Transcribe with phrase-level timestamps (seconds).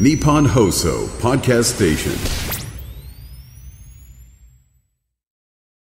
[0.00, 2.12] Nippon Hoso Podcast Station.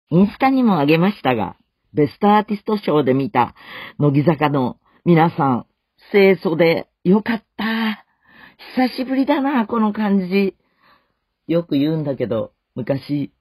[0.08, 1.56] インスタにもあげましたが、
[1.92, 3.54] ベストアーティスト賞で見た、
[3.98, 5.66] 乃木坂の皆さん、
[6.10, 8.06] 清楚でよかった。
[8.76, 10.56] 久しぶりだな、この感じ。
[11.46, 13.34] よく言うんだけど、昔、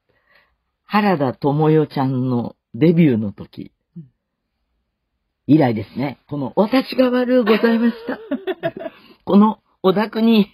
[0.83, 3.71] 原田智代ちゃんのデビューの時、
[5.47, 8.19] 以来ですね、この私が悪うございました。
[9.23, 10.47] このお宅に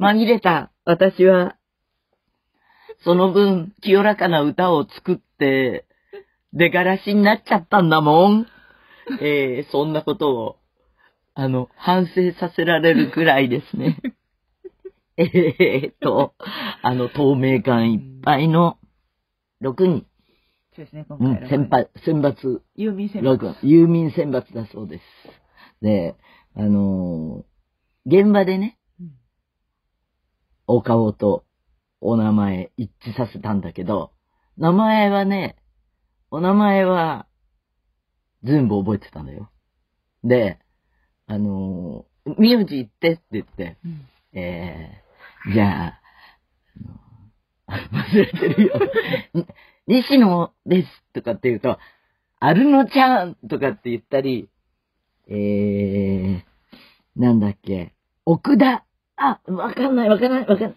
[0.00, 1.58] 紛れた私は、
[3.04, 5.86] その分、清らかな歌を作って、
[6.54, 8.46] 出がらしになっちゃったんだもん。
[9.20, 10.56] えー、そんなことを、
[11.34, 13.98] あの、反省させられるくらいですね。
[15.18, 16.32] えーっと、
[16.80, 18.78] あの、透明感いっぱいの
[19.60, 20.06] 6人。
[20.74, 23.36] そうですね、今うん選抜、選抜郵便選抜。
[23.36, 25.04] 6郵民選抜だそうです。
[25.82, 26.14] で、
[26.56, 27.58] あのー
[28.08, 28.77] 現場でね、うん
[30.68, 31.44] お顔と
[32.00, 34.12] お名前一致させたんだけど、
[34.58, 35.56] 名前はね、
[36.30, 37.26] お名前は
[38.44, 39.50] 全部覚えてたんだよ。
[40.22, 40.58] で、
[41.26, 46.00] あのー、名字言ってって言って、うんえー、じゃあ、
[47.90, 48.74] 忘れてるよ。
[49.86, 51.78] に西野ですとかって言うと、
[52.40, 54.50] アルノちゃんとかって言ったり、
[55.28, 56.42] えー、
[57.16, 57.94] なんだっけ、
[58.26, 58.84] 奥田。
[59.18, 60.74] あ、わかんないわかんないわかんない。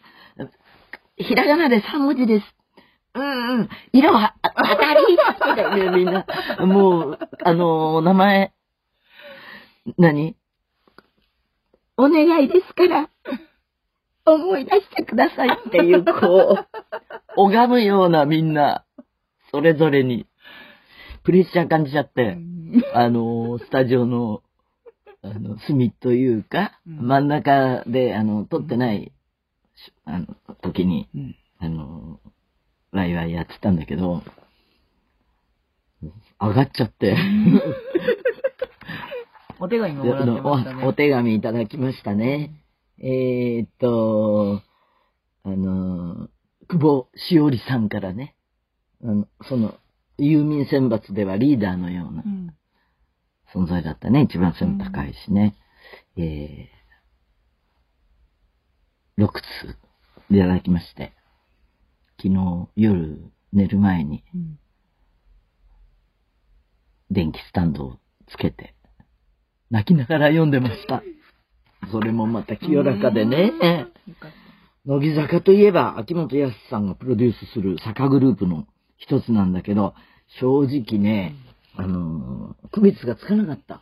[1.17, 2.45] ひらがなで3文字です。
[3.13, 3.69] うんうん。
[3.93, 5.01] 色は、あ当たり？
[5.11, 5.17] み
[5.55, 6.25] たいなみんな。
[6.65, 8.53] もう、あのお名前、
[9.97, 10.35] 何？
[11.97, 13.09] お願いですから、
[14.25, 16.67] 思い出してくださいっていう、こう、
[17.35, 18.85] 拝むようなみんな、
[19.51, 20.25] それぞれに、
[21.23, 22.37] プレッシャー感じちゃって、
[22.95, 24.41] あの、スタジオの、
[25.23, 27.07] あの、隅というか、うん。
[27.07, 29.11] 真ん中で、あの、撮ってない、
[29.75, 30.27] しあの、
[30.61, 31.35] 時に、うん。
[31.59, 32.19] あの、
[32.91, 34.23] ワイワイやってたんだけど、
[36.39, 37.15] 上がっちゃって、
[39.59, 40.83] お手紙ももらってましたね。
[40.85, 42.55] おお手紙いただきましたね。
[42.97, 44.63] えーっと、
[45.43, 46.29] あの、
[46.67, 48.35] 久保しおりさんからね、
[49.03, 49.77] あの、その、
[50.17, 52.53] 郵便選抜ではリーダーのようなうん
[53.53, 54.21] 存在だったね。
[54.21, 55.55] 一番背も高いしね。
[56.17, 59.77] えー、6通
[60.29, 61.13] いただきまして、
[62.17, 63.19] 昨日夜
[63.51, 64.57] 寝る前にうん
[67.11, 67.97] 電気スタンドを
[68.29, 68.73] つけて、
[69.69, 71.03] 泣きながら読んでました。
[71.91, 73.51] それもまた清らかでね。
[74.85, 78.65] 乃木坂といえば、秋元康さんがプロデュースする坂グループの
[78.97, 79.93] 一つなんだけど、
[80.39, 81.35] 正直ね、
[81.75, 83.81] あのー区別がつかなかった。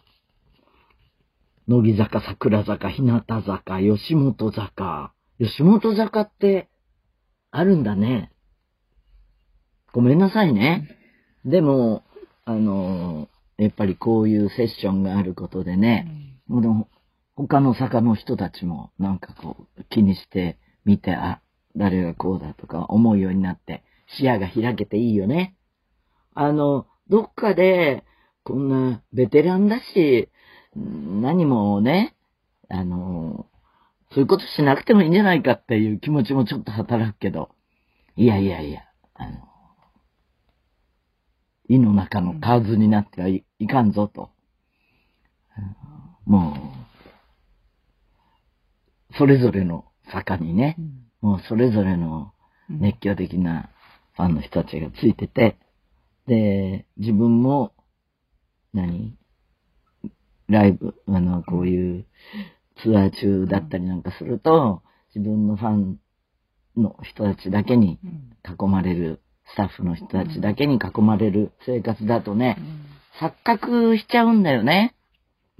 [1.67, 5.13] 乃木坂、桜坂、日向坂、吉本坂。
[5.39, 6.69] 吉本坂って、
[7.51, 8.31] あるんだね。
[9.93, 10.97] ごめんなさいね。
[11.45, 12.03] でも、
[12.45, 16.07] あのーやっぱりこういうセッションがあることでたね、
[16.47, 16.87] もうでも
[17.35, 21.41] 他の坂の人たちもなんかこう気にして見て、あ、
[21.75, 23.83] 誰がこうだとか思うようになって
[24.17, 25.57] 視野が開けていいよね。
[26.33, 28.03] あの、どっかで
[28.43, 30.29] こんなベテランだし、
[30.77, 32.15] ん何もね、
[32.69, 33.47] あの、
[34.11, 37.49] そういうことしなくてもいいんじゃないかっていう気持ちもちょっと働くけど、
[38.15, 38.81] いやいやいや、
[39.15, 39.37] あの、
[41.67, 44.29] 胃の中の蛙になってはいいかんぞと。
[46.25, 46.55] も
[49.11, 50.77] う、それぞれの坂にね、
[51.21, 52.33] もうそれぞれの
[52.69, 53.69] 熱狂的な
[54.15, 55.57] ファンの人たちがついてて、
[56.29, 57.73] で、自分も、
[58.71, 59.17] 何？
[60.47, 62.05] ライブ、あの、こういう
[62.83, 65.99] ツアー中だったりなんかすると、自分のファン
[66.77, 69.21] の人たちだけにうん囲まれる、
[69.53, 72.57] スタッフの人たちだけに囲まれる生活だとね、
[73.19, 74.95] 錯覚しちゃうんだよね。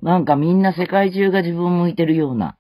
[0.03, 2.57] なんかみんな世界中が自分を向いてるような。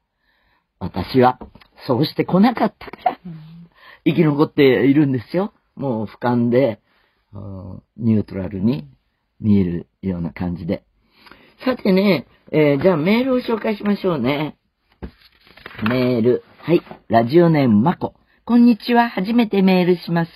[0.79, 1.39] 私は、
[1.85, 3.19] そうして来なかったから、
[4.03, 5.53] 生き残っているんですよ。
[5.75, 6.88] もう俯瞰で、うん
[7.97, 8.87] ニュートラルに
[9.39, 10.83] 見えるような感じで。
[11.63, 14.57] さてね、えーじゃあメールを紹介しましょうね。
[15.87, 16.43] メール。
[16.61, 16.81] はい。
[17.07, 18.15] ラジオネームまこ。
[18.45, 19.09] こんにちは。
[19.09, 20.31] 初めてメールします。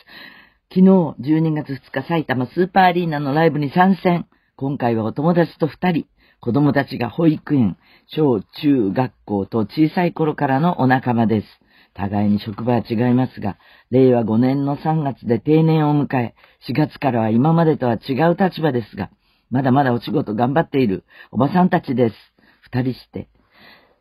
[0.69, 0.81] 昨日
[1.19, 4.27] 12月2日埼玉スーパーアリーナのライブに参戦。
[4.55, 6.05] 今回はお友達と2人。
[6.39, 11.47] 子供たちが保育園、小中学校と小さい頃からのお仲間です。
[11.93, 13.57] 互いに職場は違いますが、
[13.91, 16.35] 令和5年の3月で定年を迎え、
[16.67, 19.09] 4月からは今までとは違う立場ですが、
[19.49, 22.15] まだまだお仕事頑張っているおばさんたちです。
[22.61, 23.29] 二人して、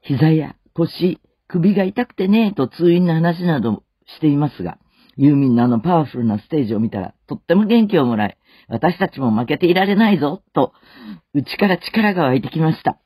[0.01, 4.79] 膝や腰、首が痛くてねえ、と通院の話などしていますが、
[5.17, 10.73] ユーミンのあのパワフルなステージを見たら、とっても元気をもらい、私たちも負けていられないぞ、と、
[11.35, 12.99] 内から力が湧いてきました。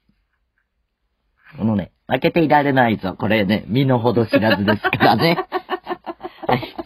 [1.57, 3.17] このね、負けていられないぞ。
[3.19, 5.47] これね、身の程知らずですからね。
[6.47, 6.77] はい。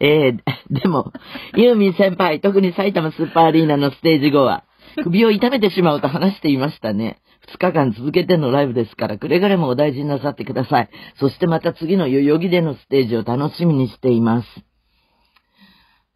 [0.00, 1.12] えー、でも、
[1.54, 4.64] ユーミン先輩、特に埼玉スーパーアリーナのステージ後は、
[5.02, 7.20] 首を痛めてしまうと話していましたね。
[7.52, 10.90] 2日間続けてのライブですから、くれぐれもお大事になさってください。
[11.18, 14.48] そしてまた次の代々木でのステージを楽しみにしています。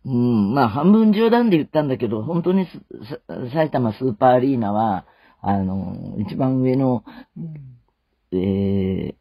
[0.04, 2.66] うん、まあ半分冗談で言ったんだけど、本当に
[3.52, 5.06] 埼玉スーパーアリーナは、
[5.40, 7.04] あの、一番上の、
[8.32, 9.14] えー、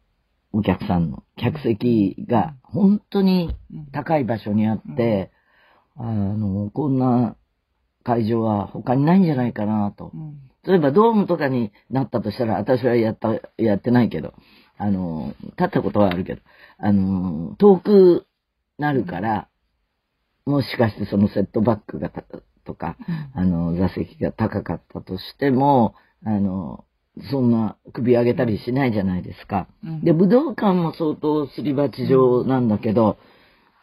[0.52, 3.54] お客さんの客席が本当に
[3.92, 5.30] 高い場所にあって、
[5.96, 7.36] あの、こんな
[8.04, 10.12] 会場は他にないんじゃないかなと。
[10.64, 14.34] 例えばドームとかになったとしたら、私はやった、やってないけど、
[14.76, 16.42] あの、立ったことはあるけど、
[16.78, 18.26] あの、遠く
[18.78, 19.48] なるから、
[20.46, 22.10] もしかしてそのセットバックが
[22.64, 22.96] とか、
[23.34, 25.94] あの、座席が高かったとしても、
[26.24, 26.84] あの、
[27.30, 29.68] そんな首上げたりしないじゃないですか。
[30.02, 33.18] で、武道館も相当すり鉢状なんだけど、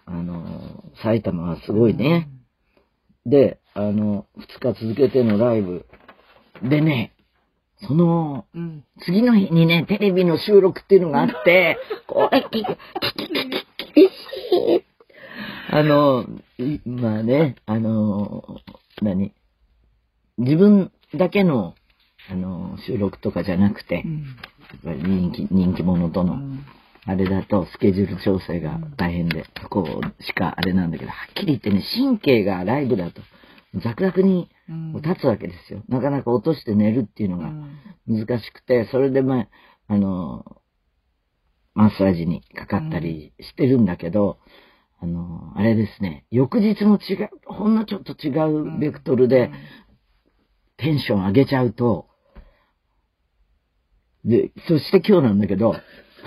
[0.05, 2.29] あの、埼玉はすごいね。
[3.25, 5.85] で、あの、二日続けてのライブ。
[6.63, 7.15] でね、
[7.87, 8.45] その、
[9.05, 11.77] 次の日にね、テレビの収録っていうのがあって、
[12.07, 14.85] これ、き、き、き、き、き、
[15.69, 16.25] あの、
[16.85, 18.61] まあね、あの、
[19.01, 19.33] 何
[20.37, 21.75] 自分だけの、
[22.31, 24.03] あの、収録とかじゃなくて、
[24.83, 26.39] 人気、人気者との、
[27.05, 33.21] あれだとスケジュール調整が大変で、そこしかあれなんだけど、はっきり言ってね、神経がライブだと、
[33.75, 34.49] ザクザクに
[35.03, 35.83] 立つわけですよ。
[35.87, 37.51] なかなか落として寝るっていうのが
[38.07, 39.47] 難しくて、それでまあ、
[39.87, 40.61] あの、
[41.75, 44.39] マッサージにかかったりしてるんだけど、
[44.99, 49.51] あの、あれですね、翌日も違う、ほんのちょっと違うベクトルで、
[50.77, 52.07] テンション上げちゃうと、
[54.25, 55.75] で、そして今日なんだけど、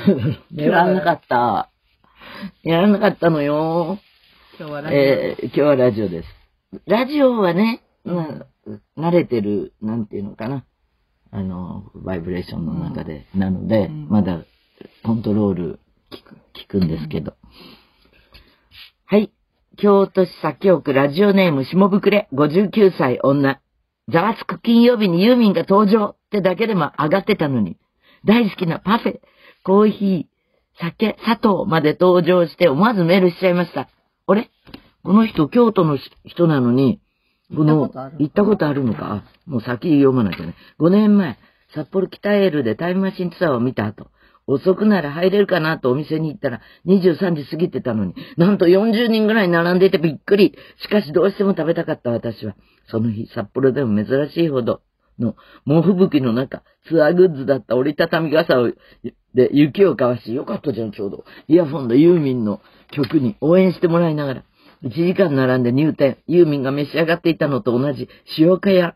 [0.54, 1.70] やらなかった。
[2.62, 3.98] やらなかったのよ。
[4.58, 4.98] 今日はラジオ。
[5.00, 6.28] えー、今日はラジオです。
[6.86, 10.64] ラジオはね、まあ、慣れてる、なんていうのかな。
[11.32, 14.44] あの、バイブレーションの中で、うん、なので、うん、まだ
[15.02, 15.80] コントロール
[16.54, 17.34] 聞くんですけど。
[19.06, 19.32] はい。
[19.76, 23.60] 京都市左京区ラジオネーム下ぶくれ59歳女。
[24.10, 27.76] ざわつく金曜日にユーミンが登場ってだけでも上がってたのに、
[28.24, 29.20] 大好きなパフェ、
[29.64, 30.24] コーヒー、
[30.80, 33.88] 酒、砂糖まで登場して思わずメールしちゃいました。
[34.26, 34.50] あれ？
[35.02, 37.00] この人京都の人なのに、
[37.56, 39.24] この、行ったことあるのか？
[39.46, 40.54] もう先読まなきゃね。
[40.78, 41.38] 5年前、
[41.74, 44.08] 札幌北エールでタイムマシンツアーを見た後、
[44.46, 50.56] 遅くなら入れるかなとお店に行ったら23時過ぎてたのに、なんと40人ぐらい並んでいてびっくり。
[50.82, 52.54] しかしどうしても食べたかった私は、
[52.90, 54.80] その日札幌でも珍しいほど
[55.18, 58.72] の猛吹雪の中、ツアーグッズだった折りたたみ傘を、
[59.34, 61.24] で雪をかわし、よかったじゃんちょうど。
[61.48, 62.60] イヤフォンでユーミンの
[62.90, 64.44] 曲に応援してもらいながら、
[64.84, 68.94] 1時間並んで入店、ユーミンが召し上がっていたのと同じ塩キャ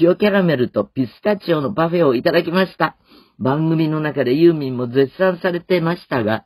[0.00, 2.96] 塩キャラメルとピスタチオのパフェをいただきました。
[3.38, 6.44] 番組の中でユーミンも絶賛されてましたが、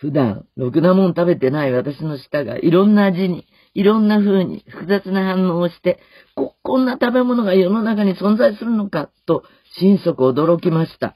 [0.00, 6.00] 普段、ろくなもん食べてない私の舌がいろんな味に、いろんな風に複雑な反応をして、
[6.34, 9.44] こ、こんな食べ物が世の中に存在するのか、と、
[9.78, 11.14] 心底驚きました。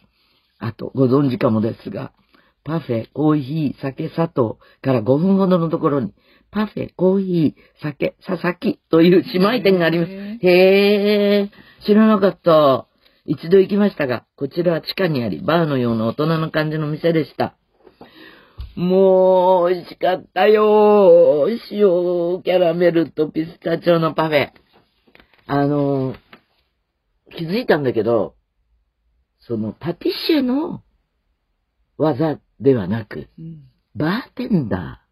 [0.59, 2.12] あと、ご存知かもですが、
[2.62, 6.12] パフェ、コーヒー、酒、砂糖から5分ほどのところに、
[6.50, 10.12] パフェ、コーヒー、酒、佐々木という姉妹店があります。
[10.12, 12.87] へー、知らなかった。
[13.25, 17.57] 一度行きましたが、こちらは地下にあり、バーのような大人の感じの店でした。
[18.76, 24.50] もう、美味しかったよ塩キャラメルとピスタチオのパフェ。
[25.47, 26.14] あの、
[27.37, 28.35] 気づいたんだけど、
[29.40, 30.83] その、パティシエの
[31.99, 33.28] 技ではなく、
[33.95, 35.02] バーテンダ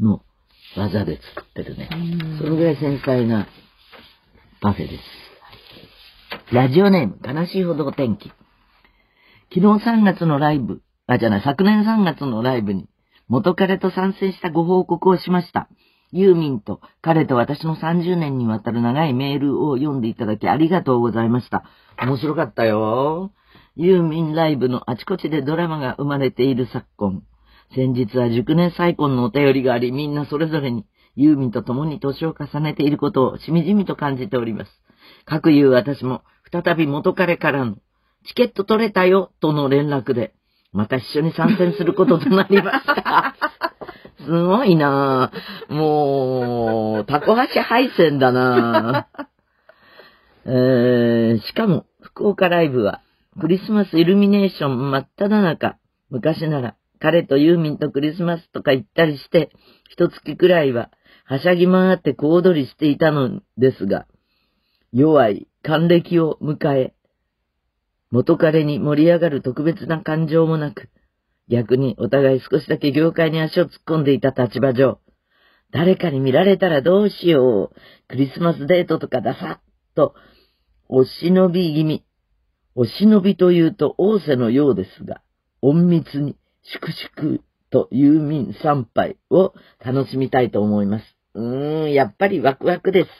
[0.00, 0.22] ーの
[0.76, 1.88] 技で作ってるね。
[2.38, 3.46] そのぐらい繊細な
[4.60, 5.02] パフェです。
[6.54, 8.32] ラジオネーム、悲しいほどお天気。
[9.54, 12.88] 昨日3月のライブ、あ、じゃない、昨年3月のライブに、
[13.32, 15.70] 元彼と参戦したご報告をしました。
[16.10, 21.64] ユーミンと彼と私の30年にわたる長いメールを読んでいただきありがとうございました。
[21.98, 23.32] 面白かったよ。
[23.74, 27.22] ユーミンライブのあちこちでドラマが生まれている昨今。
[27.74, 30.84] 先日は熟年再婚のお便りがあり、みんなそれぞれに
[31.16, 34.70] ユーミンと共に年を重ねていることをしみじみと感じております。
[35.24, 36.20] 各言う私も
[36.52, 37.78] 再び元彼からの
[38.26, 40.34] チケット取れたよとの連絡で、
[40.72, 43.34] また一緒に参戦することとなりました。
[44.24, 45.74] すごいなぁ。
[45.74, 49.26] もう、タコ橋配線だなぁ。
[50.44, 53.02] えー、しかも、福岡ライブは、
[53.40, 55.76] クリスマスイルミネーション真っ只中。
[56.10, 59.50] 昔なら、彼とユーミンとクリスマスとか行ったりして、
[59.90, 60.90] 一月くらいは、
[61.24, 64.06] はしゃぎ回って小躍りしていたのですが、
[64.92, 66.94] 弱い還暦を迎え、
[68.12, 70.90] 元彼に盛り上がる特別な感情もなく、
[71.48, 75.00] 逆にお互い少しだけ業界に足を突っ込んでいた立場上、
[75.72, 77.76] 誰かに見られたらどうしよう、
[78.08, 80.14] クリスマスデートとかダサッと、
[80.88, 82.04] お忍び気味。
[82.74, 85.22] お忍びというと仰せのようですが、
[85.62, 87.38] 隠密に粛々
[87.70, 91.04] とユーミン参拝を楽しみたいと思います。
[91.34, 93.10] うーん、やっぱりワクワクです。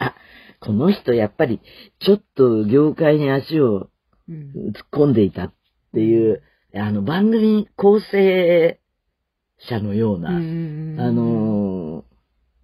[0.00, 0.14] あ、
[0.60, 1.60] この人やっぱり
[2.00, 3.88] ちょっと業界に足を。
[4.28, 5.54] 突っ込んでいたっ
[5.94, 6.42] ていう、
[6.74, 8.80] あの番組構成
[9.58, 12.12] 者のような、うんあ、のー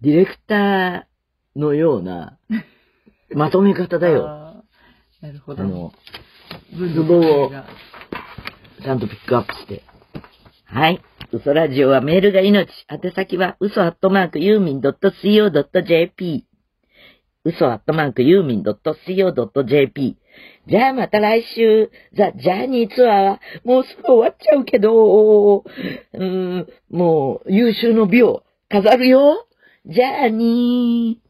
[0.01, 1.03] ディレクター
[1.59, 2.37] のような
[3.33, 4.63] まとめ方だよ。
[5.21, 5.63] なるほど。
[5.63, 5.91] あの、
[6.73, 7.65] 文ツボをが
[8.81, 9.83] ちゃんとピックアップして。
[10.63, 11.01] はい。
[11.31, 12.69] 嘘ラジオはメールが命。
[12.89, 16.45] 宛先は嘘アットマークユーミン .co.jp。
[17.43, 20.17] 嘘アットマークユーミン .co.jp。
[20.67, 25.63] じゃあまた来週、ザ・ジャーニーツアーはもうすぐ終わっちゃうけど、
[26.13, 29.47] うん、もう優秀の美を飾るよ。
[29.85, 31.28] ジャーニー。